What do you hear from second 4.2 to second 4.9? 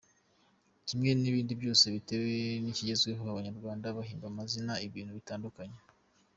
amazina